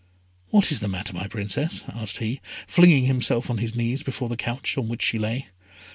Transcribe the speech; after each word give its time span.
"What 0.49 0.71
is 0.71 0.79
the 0.79 0.87
matter, 0.87 1.13
my 1.13 1.27
Princess?" 1.27 1.85
asked 1.87 2.17
he, 2.17 2.41
flinging 2.65 3.05
himself 3.05 3.51
on 3.51 3.59
his 3.59 3.75
knees 3.75 4.01
before 4.01 4.29
the 4.29 4.35
couch 4.35 4.75
on 4.75 4.87
which 4.87 5.03
she 5.03 5.19
lay. 5.19 5.49